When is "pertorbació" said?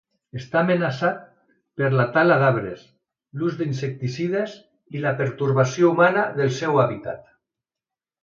5.21-5.91